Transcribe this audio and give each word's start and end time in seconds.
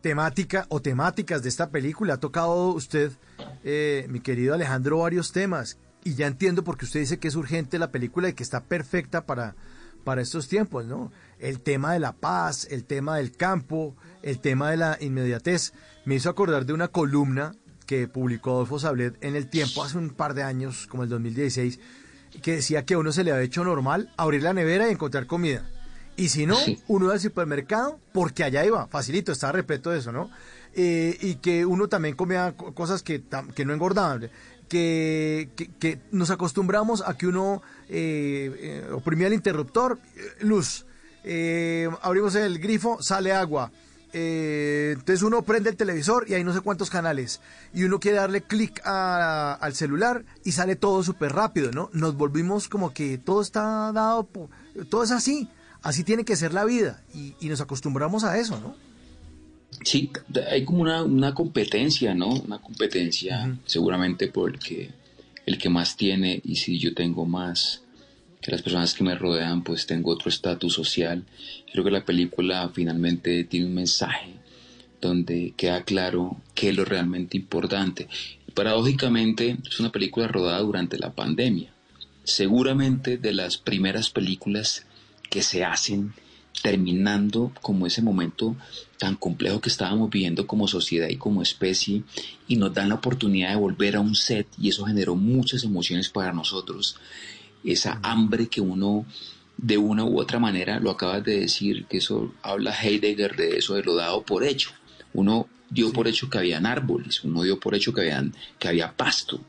temática 0.00 0.66
o 0.68 0.80
temáticas 0.80 1.42
de 1.42 1.48
esta 1.48 1.70
película. 1.70 2.14
Ha 2.14 2.20
tocado 2.20 2.68
usted, 2.68 3.12
eh, 3.64 4.06
mi 4.08 4.20
querido 4.20 4.54
Alejandro, 4.54 4.98
varios 4.98 5.32
temas. 5.32 5.78
Y 6.04 6.14
ya 6.14 6.26
entiendo 6.26 6.64
porque 6.64 6.84
usted 6.84 7.00
dice 7.00 7.18
que 7.18 7.28
es 7.28 7.34
urgente 7.34 7.78
la 7.78 7.90
película 7.90 8.28
y 8.28 8.32
que 8.32 8.42
está 8.42 8.64
perfecta 8.64 9.26
para, 9.26 9.56
para 10.04 10.22
estos 10.22 10.48
tiempos, 10.48 10.86
¿no? 10.86 11.12
El 11.38 11.60
tema 11.60 11.92
de 11.92 11.98
la 11.98 12.12
paz, 12.12 12.66
el 12.70 12.84
tema 12.84 13.16
del 13.16 13.32
campo, 13.32 13.96
el 14.22 14.40
tema 14.40 14.70
de 14.70 14.76
la 14.76 14.96
inmediatez. 15.00 15.72
Me 16.04 16.14
hizo 16.14 16.30
acordar 16.30 16.64
de 16.64 16.72
una 16.72 16.88
columna 16.88 17.52
que 17.86 18.06
publicó 18.06 18.52
Adolfo 18.52 18.78
Sablet 18.78 19.16
en 19.22 19.34
el 19.34 19.48
tiempo 19.48 19.82
hace 19.82 19.98
un 19.98 20.10
par 20.10 20.34
de 20.34 20.42
años, 20.42 20.86
como 20.86 21.02
el 21.02 21.08
2016, 21.08 21.80
que 22.42 22.56
decía 22.56 22.84
que 22.84 22.94
a 22.94 22.98
uno 22.98 23.12
se 23.12 23.24
le 23.24 23.32
había 23.32 23.44
hecho 23.44 23.64
normal 23.64 24.12
abrir 24.16 24.42
la 24.42 24.52
nevera 24.52 24.88
y 24.88 24.92
encontrar 24.92 25.26
comida. 25.26 25.68
Y 26.18 26.30
si 26.30 26.46
no, 26.46 26.58
uno 26.88 27.04
iba 27.06 27.14
al 27.14 27.20
supermercado 27.20 28.00
porque 28.12 28.42
allá 28.42 28.66
iba, 28.66 28.88
facilito, 28.88 29.30
estaba 29.30 29.52
repleto 29.52 29.90
de 29.90 30.00
eso, 30.00 30.10
¿no? 30.10 30.28
Eh, 30.74 31.16
y 31.20 31.36
que 31.36 31.64
uno 31.64 31.88
también 31.88 32.16
comía 32.16 32.56
cosas 32.56 33.04
que, 33.04 33.22
que 33.54 33.64
no 33.64 33.72
engordaban. 33.72 34.28
Que, 34.68 35.48
que, 35.78 36.00
nos 36.10 36.30
acostumbramos 36.30 37.04
a 37.06 37.16
que 37.16 37.28
uno 37.28 37.62
eh, 37.88 38.50
eh, 38.58 38.90
oprimía 38.92 39.28
el 39.28 39.32
interruptor, 39.32 40.00
luz. 40.40 40.86
abrimos 42.02 42.34
el 42.34 42.58
grifo, 42.58 43.00
sale 43.00 43.32
agua. 43.32 43.70
entonces 44.12 45.22
uno 45.22 45.42
prende 45.42 45.70
el 45.70 45.76
televisor 45.76 46.28
y 46.28 46.34
hay 46.34 46.42
no 46.42 46.52
sé 46.52 46.62
cuántos 46.62 46.90
canales. 46.90 47.40
Y 47.72 47.84
uno 47.84 48.00
quiere 48.00 48.18
darle 48.18 48.42
clic 48.42 48.80
al 48.84 49.72
celular 49.76 50.24
y 50.44 50.50
sale 50.50 50.74
todo 50.74 51.04
súper 51.04 51.32
rápido, 51.32 51.70
¿no? 51.70 51.90
Nos 51.92 52.16
volvimos 52.16 52.68
como 52.68 52.92
que 52.92 53.18
todo 53.18 53.40
está 53.40 53.92
dado, 53.92 54.28
todo 54.90 55.04
es 55.04 55.12
así 55.12 55.48
así 55.88 56.04
tiene 56.04 56.24
que 56.24 56.36
ser 56.36 56.52
la 56.52 56.66
vida 56.66 57.02
y, 57.14 57.48
nos 57.48 57.62
acostumbramos 57.62 58.22
a 58.22 58.38
eso, 58.38 58.60
¿no? 58.60 58.76
Sí, 59.82 60.10
hay 60.50 60.64
como 60.64 60.82
una, 60.82 61.34
competencia, 61.34 62.14
¿no? 62.14 62.28
Una 62.28 62.58
competencia 62.58 63.56
seguramente 63.64 64.28
por 64.28 64.50
el 64.50 64.58
que, 64.58 64.90
el 65.46 65.56
que 65.56 65.70
más 65.70 65.96
tiene 65.96 66.42
y 66.44 66.56
si 66.56 66.78
yo 66.78 66.92
tengo 66.94 67.24
más 67.24 67.82
que 68.42 68.50
las 68.50 68.60
personas 68.60 68.92
que 68.92 69.02
me 69.02 69.14
rodean, 69.14 69.64
pues 69.64 69.86
tengo 69.86 70.10
otro 70.10 70.28
estatus 70.28 70.74
social. 70.74 71.24
Creo 71.72 71.84
que 71.84 71.90
la 71.90 72.04
película 72.04 72.70
finalmente 72.74 73.44
tiene 73.44 73.66
un 73.66 73.74
mensaje 73.74 74.34
donde 75.00 75.54
queda 75.56 75.84
claro 75.84 76.36
qué 76.54 76.68
es 76.68 76.76
lo 76.76 76.84
realmente 76.84 77.38
importante. 77.38 78.08
Paradójicamente, 78.52 79.56
es 79.66 79.80
una 79.80 79.90
película 79.90 80.28
rodada 80.28 80.60
durante 80.60 80.98
la 80.98 81.14
pandemia. 81.14 81.72
Seguramente 82.24 83.16
de 83.16 83.32
las 83.32 83.56
primeras 83.56 84.10
películas 84.10 84.84
que 85.30 85.42
se 85.42 85.64
hacen 85.64 86.12
terminando 86.62 87.52
como 87.62 87.86
ese 87.86 88.02
momento 88.02 88.56
tan 88.98 89.14
complejo 89.14 89.60
que 89.60 89.68
estábamos 89.68 90.10
viviendo 90.10 90.46
como 90.46 90.66
sociedad 90.66 91.08
y 91.08 91.16
como 91.16 91.42
especie 91.42 92.02
y 92.48 92.56
nos 92.56 92.74
dan 92.74 92.88
la 92.88 92.96
oportunidad 92.96 93.50
de 93.50 93.56
volver 93.56 93.96
a 93.96 94.00
un 94.00 94.14
set 94.14 94.46
y 94.58 94.68
eso 94.68 94.84
generó 94.84 95.14
muchas 95.14 95.62
emociones 95.64 96.08
para 96.08 96.32
nosotros. 96.32 96.96
Esa 97.64 98.00
hambre 98.02 98.48
que 98.48 98.60
uno 98.60 99.06
de 99.56 99.78
una 99.78 100.04
u 100.04 100.20
otra 100.20 100.38
manera, 100.38 100.78
lo 100.78 100.90
acabas 100.90 101.24
de 101.24 101.40
decir, 101.40 101.86
que 101.86 101.98
eso 101.98 102.32
habla 102.42 102.72
Heidegger 102.72 103.36
de 103.36 103.58
eso 103.58 103.74
de 103.74 103.82
lo 103.82 103.94
dado 103.94 104.22
por 104.22 104.44
hecho. 104.44 104.70
Uno 105.12 105.48
dio 105.68 105.92
por 105.92 106.06
hecho 106.06 106.30
que 106.30 106.38
habían 106.38 106.64
árboles, 106.66 107.24
uno 107.24 107.42
dio 107.42 107.58
por 107.58 107.74
hecho 107.74 107.92
que, 107.92 108.02
habían, 108.02 108.34
que 108.58 108.68
había 108.68 108.96
pasto, 108.96 109.40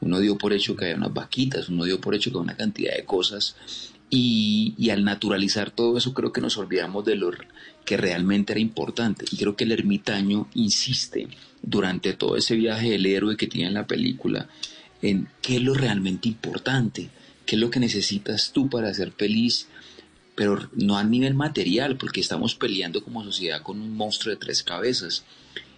uno 0.00 0.20
dio 0.20 0.38
por 0.38 0.52
hecho 0.52 0.74
que 0.74 0.86
había 0.86 0.96
unas 0.96 1.12
vaquitas, 1.12 1.68
uno 1.68 1.84
dio 1.84 2.00
por 2.00 2.14
hecho 2.14 2.30
que 2.30 2.38
había 2.38 2.50
una 2.50 2.56
cantidad 2.56 2.96
de 2.96 3.04
cosas 3.04 3.56
y, 4.10 4.90
al 4.90 5.04
naturalizar 5.04 5.70
todo 5.70 5.98
eso 5.98 6.14
creo 6.14 6.32
que 6.32 6.40
nos 6.40 6.56
olvidamos 6.56 7.04
de 7.04 7.16
lo 7.16 7.30
que 7.84 7.96
realmente 7.96 8.52
era 8.52 8.60
importante. 8.60 9.26
Y 9.30 9.36
creo 9.36 9.56
que 9.56 9.64
el 9.64 9.72
ermitaño 9.72 10.48
insiste 10.54 11.28
durante 11.62 12.14
todo 12.14 12.36
ese 12.36 12.56
viaje 12.56 12.90
del 12.90 13.06
héroe 13.06 13.36
que 13.36 13.46
tiene 13.46 13.68
en 13.68 13.74
la 13.74 13.86
película 13.86 14.48
en 15.02 15.28
qué 15.42 15.56
es 15.56 15.62
lo 15.62 15.74
realmente 15.74 16.28
importante, 16.28 17.10
qué 17.46 17.56
es 17.56 17.60
lo 17.60 17.70
que 17.70 17.80
necesitas 17.80 18.52
tú 18.52 18.68
para 18.68 18.92
ser 18.92 19.12
feliz, 19.12 19.68
pero 20.34 20.68
no 20.72 20.96
a 20.96 21.04
nivel 21.04 21.34
material, 21.34 21.96
porque 21.96 22.20
estamos 22.20 22.54
peleando 22.54 23.02
como 23.02 23.22
sociedad 23.24 23.62
con 23.62 23.80
un 23.80 23.94
monstruo 23.94 24.34
de 24.34 24.40
tres 24.40 24.62
cabezas. 24.62 25.24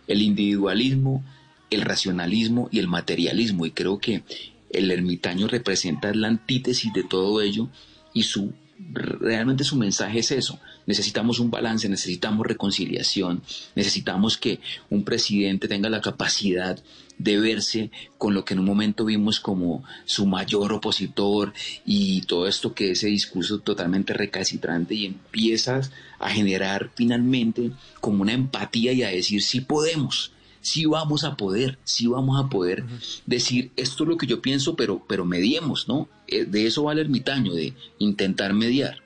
El 0.07 0.23
individualismo, 0.23 1.25
el 1.71 1.83
racionalismo 1.83 2.69
y 2.71 2.79
el 2.79 2.89
materialismo. 2.89 3.67
Y 3.67 3.73
creo 3.73 3.99
que 3.99 4.23
el 4.71 4.91
ermitaño 4.91 5.49
representa 5.49 6.15
la 6.15 6.29
antítesis 6.29 6.93
de 6.93 7.05
todo 7.05 7.41
ello 7.41 7.69
y 8.13 8.23
su 8.25 8.53
realmente 8.93 9.65
su 9.65 9.77
mensaje 9.77 10.21
es 10.21 10.31
eso. 10.31 10.59
Necesitamos 10.87 11.39
un 11.39 11.51
balance, 11.51 11.89
necesitamos 11.89 12.47
reconciliación, 12.47 13.43
necesitamos 13.75 14.37
que 14.37 14.61
un 14.89 15.05
presidente 15.05 15.69
tenga 15.69 15.91
la 15.91 16.01
capacidad 16.01 16.83
de 17.19 17.39
verse 17.39 17.91
con 18.17 18.33
lo 18.33 18.45
que 18.45 18.55
en 18.55 18.61
un 18.61 18.67
momento 18.67 19.05
vimos 19.05 19.41
como 19.41 19.85
su 20.07 20.27
mayor 20.27 20.73
opositor 20.73 21.53
y 21.85 22.23
todo 22.23 22.49
esto 22.49 22.73
que 22.73 22.93
ese 22.93 23.09
discurso 23.09 23.59
totalmente 23.59 24.15
recalcitrante 24.15 24.95
y 24.95 25.07
empiezas 25.07 25.93
a 26.19 26.31
generar 26.31 26.91
finalmente 26.95 27.73
como 28.01 28.23
una 28.23 28.33
empatía 28.33 28.93
y 28.93 29.03
a 29.03 29.09
decir 29.09 29.43
sí 29.43 29.61
podemos, 29.61 30.33
sí 30.63 30.87
vamos 30.87 31.25
a 31.25 31.37
poder, 31.37 31.79
sí 31.85 32.07
vamos 32.07 32.43
a 32.43 32.49
poder 32.49 32.85
decir 33.27 33.71
esto 33.77 34.05
es 34.05 34.09
lo 34.09 34.17
que 34.17 34.27
yo 34.27 34.41
pienso, 34.41 34.75
pero, 34.75 35.05
pero 35.07 35.27
mediemos, 35.27 35.89
¿no? 35.89 36.09
Eh, 36.31 36.47
de 36.47 36.67
eso 36.67 36.85
va 36.85 36.93
el 36.93 37.01
ermitaño, 37.01 37.53
de 37.53 37.75
intentar 37.99 38.55
mediar. 38.55 38.97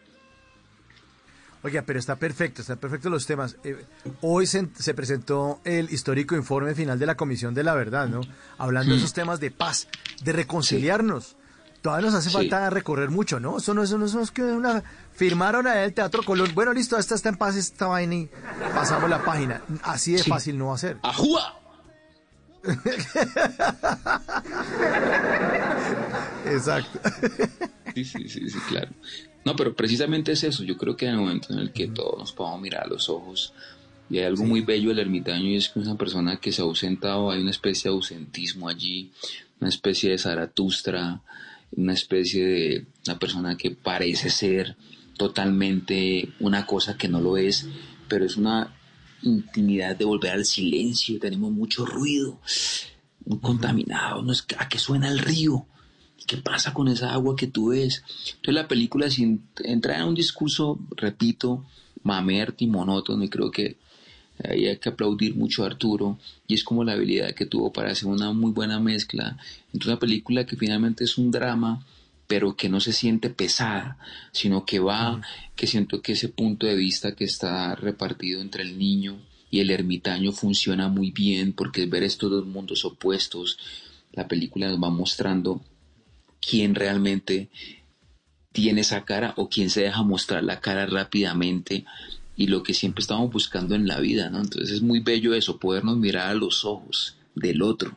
Oiga, 1.62 1.82
pero 1.86 1.98
está 1.98 2.16
perfecto, 2.16 2.60
están 2.60 2.76
perfectos 2.76 3.10
los 3.10 3.26
temas. 3.26 3.56
Eh, 3.64 3.82
hoy 4.20 4.46
se, 4.46 4.66
presentó 4.94 5.60
el 5.64 5.90
histórico 5.90 6.36
informe 6.36 6.74
final 6.74 6.98
de 6.98 7.06
la 7.06 7.16
Comisión 7.16 7.54
de 7.54 7.64
la 7.64 7.72
Verdad, 7.72 8.06
¿no? 8.06 8.20
Hablando 8.58 8.92
de 8.92 8.98
esos 8.98 9.14
temas 9.14 9.40
de 9.40 9.50
paz, 9.50 9.88
de 10.22 10.32
reconciliarnos. 10.34 11.36
Todavía 11.80 12.06
nos 12.06 12.14
hace 12.14 12.28
falta 12.28 12.68
recorrer 12.68 13.08
mucho, 13.08 13.40
¿no? 13.40 13.56
Eso 13.56 13.72
no, 13.72 13.82
eso 13.82 13.96
no, 13.96 14.20
es 14.20 14.30
que 14.30 14.42
una... 14.42 14.82
Firmaron 15.14 15.66
a 15.66 15.84
el 15.84 15.94
Teatro 15.94 16.22
Colón. 16.22 16.50
Bueno, 16.54 16.72
listo, 16.72 16.98
esta 16.98 17.14
está 17.14 17.30
en 17.30 17.36
paz, 17.36 17.56
esta 17.56 17.86
vaina 17.86 18.14
y 18.14 18.30
pasamos 18.74 19.08
la 19.08 19.24
página. 19.24 19.62
Así 19.82 20.12
de 20.12 20.22
fácil 20.22 20.58
no 20.58 20.66
va 20.66 20.74
a 20.74 20.78
ser. 20.78 20.98
¡Ajúa! 21.02 21.60
Exacto. 26.44 27.00
Sí, 27.94 28.04
sí, 28.04 28.28
sí, 28.28 28.50
sí, 28.50 28.58
claro. 28.68 28.90
No, 29.44 29.54
pero 29.54 29.74
precisamente 29.74 30.32
es 30.32 30.42
eso. 30.44 30.64
Yo 30.64 30.76
creo 30.76 30.96
que 30.96 31.06
en 31.06 31.12
el 31.12 31.18
momento 31.18 31.52
en 31.52 31.58
el 31.58 31.72
que 31.72 31.88
todos 31.88 32.18
nos 32.18 32.32
podamos 32.32 32.60
mirar 32.60 32.84
a 32.84 32.88
los 32.88 33.08
ojos 33.08 33.52
y 34.10 34.18
hay 34.18 34.24
algo 34.24 34.44
muy 34.44 34.60
bello 34.60 34.90
del 34.90 34.98
ermitaño 35.00 35.46
y 35.48 35.56
es 35.56 35.68
que 35.68 35.78
una 35.78 35.96
persona 35.96 36.36
que 36.38 36.52
se 36.52 36.62
ha 36.62 36.64
ausentado, 36.64 37.30
hay 37.30 37.40
una 37.40 37.50
especie 37.50 37.90
de 37.90 37.96
ausentismo 37.96 38.68
allí, 38.68 39.12
una 39.60 39.68
especie 39.68 40.10
de 40.10 40.18
Zaratustra, 40.18 41.22
una 41.72 41.92
especie 41.92 42.46
de 42.46 42.86
una 43.06 43.18
persona 43.18 43.56
que 43.56 43.70
parece 43.70 44.30
ser 44.30 44.76
totalmente 45.16 46.28
una 46.40 46.66
cosa 46.66 46.96
que 46.96 47.08
no 47.08 47.20
lo 47.20 47.36
es, 47.36 47.66
pero 48.08 48.24
es 48.24 48.36
una 48.36 48.74
intimidad 49.22 49.96
de 49.96 50.04
volver 50.04 50.32
al 50.32 50.44
silencio, 50.44 51.18
tenemos 51.18 51.50
mucho 51.50 51.86
ruido, 51.86 52.40
muy 53.24 53.38
contaminado, 53.38 54.22
no 54.22 54.32
es 54.32 54.46
a 54.58 54.68
qué 54.68 54.78
suena 54.78 55.08
el 55.08 55.18
río, 55.18 55.66
qué 56.26 56.36
pasa 56.38 56.72
con 56.72 56.88
esa 56.88 57.12
agua 57.12 57.36
que 57.36 57.46
tú 57.46 57.68
ves. 57.68 58.02
Entonces 58.26 58.54
la 58.54 58.68
película 58.68 59.10
sin 59.10 59.42
entra 59.62 59.98
en 59.98 60.04
un 60.04 60.14
discurso, 60.14 60.78
repito, 60.96 61.64
mamerte 62.02 62.64
y 62.64 62.68
monótono 62.68 63.24
y 63.24 63.28
creo 63.28 63.50
que 63.50 63.76
ahí 64.42 64.66
hay 64.66 64.78
que 64.78 64.88
aplaudir 64.88 65.36
mucho 65.36 65.62
a 65.62 65.66
Arturo 65.66 66.18
y 66.46 66.54
es 66.54 66.64
como 66.64 66.84
la 66.84 66.92
habilidad 66.92 67.34
que 67.34 67.46
tuvo 67.46 67.72
para 67.72 67.92
hacer 67.92 68.08
una 68.08 68.32
muy 68.32 68.52
buena 68.52 68.80
mezcla 68.80 69.36
entre 69.72 69.90
una 69.90 69.98
película 69.98 70.44
que 70.44 70.56
finalmente 70.56 71.04
es 71.04 71.18
un 71.18 71.30
drama 71.30 71.84
pero 72.26 72.56
que 72.56 72.68
no 72.68 72.80
se 72.80 72.92
siente 72.92 73.30
pesada, 73.30 73.98
sino 74.32 74.64
que 74.64 74.78
va, 74.78 75.20
que 75.54 75.66
siento 75.66 76.00
que 76.00 76.12
ese 76.12 76.28
punto 76.28 76.66
de 76.66 76.74
vista 76.74 77.14
que 77.14 77.24
está 77.24 77.74
repartido 77.74 78.40
entre 78.40 78.62
el 78.62 78.78
niño 78.78 79.18
y 79.50 79.60
el 79.60 79.70
ermitaño 79.70 80.32
funciona 80.32 80.88
muy 80.88 81.10
bien 81.10 81.52
porque 81.52 81.86
ver 81.86 82.02
estos 82.02 82.30
dos 82.30 82.46
mundos 82.46 82.84
opuestos, 82.84 83.58
la 84.12 84.26
película 84.26 84.68
nos 84.68 84.82
va 84.82 84.90
mostrando 84.90 85.60
quién 86.48 86.74
realmente 86.74 87.50
tiene 88.52 88.82
esa 88.82 89.04
cara 89.04 89.34
o 89.36 89.48
quién 89.48 89.70
se 89.70 89.82
deja 89.82 90.02
mostrar 90.02 90.44
la 90.44 90.60
cara 90.60 90.86
rápidamente 90.86 91.84
y 92.36 92.46
lo 92.46 92.62
que 92.62 92.74
siempre 92.74 93.02
estamos 93.02 93.32
buscando 93.32 93.74
en 93.74 93.86
la 93.86 94.00
vida, 94.00 94.30
¿no? 94.30 94.40
Entonces 94.40 94.70
es 94.70 94.82
muy 94.82 95.00
bello 95.00 95.34
eso, 95.34 95.58
podernos 95.58 95.96
mirar 95.96 96.30
a 96.30 96.34
los 96.34 96.64
ojos 96.64 97.16
del 97.34 97.62
otro. 97.62 97.96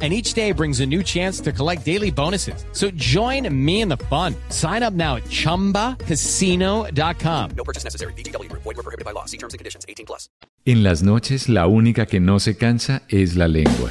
and 0.00 0.14
each 0.14 0.32
day 0.32 0.52
brings 0.52 0.80
a 0.80 0.86
new 0.86 1.02
chance 1.02 1.40
to 1.40 1.52
collect 1.52 1.84
daily 1.84 2.10
bonuses. 2.10 2.64
So 2.72 2.90
join 2.92 3.46
me 3.54 3.82
in 3.82 3.90
the 3.90 3.98
fun. 4.08 4.34
Sign 4.48 4.82
up 4.82 4.94
now 4.94 5.16
at 5.16 5.24
ChumbaCasino.com. 5.24 7.50
No 7.54 7.64
purchase 7.64 7.84
necessary. 7.84 8.14
VGW 8.14 8.48
Group. 8.48 8.62
Void 8.62 8.78
were 8.78 8.82
prohibited 8.82 9.04
by 9.04 9.12
law. 9.12 9.26
See 9.26 9.36
terms 9.36 9.52
and 9.52 9.58
conditions. 9.58 9.84
18 9.86 10.06
plus. 10.06 10.30
En 10.64 10.82
las 10.82 11.02
noches 11.02 11.50
la 11.50 11.66
única 11.66 12.06
que 12.06 12.20
no 12.20 12.38
se 12.38 12.56
cansa 12.56 13.02
es 13.08 13.36
la 13.36 13.48
lengua. 13.48 13.90